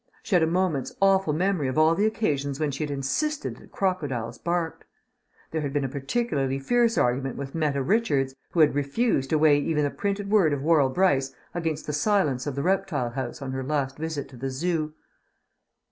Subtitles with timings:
[0.23, 3.71] She had a moment's awful memory of all the occasions when she had insisted that
[3.71, 4.83] crocodiles barked.
[5.51, 9.59] There had been a particularly fierce argument with Meta Richards, who had refused to weigh
[9.59, 13.51] even the printed word of Worrall Brice against the silence of the Reptile House on
[13.51, 14.95] her last visit to the Zoo.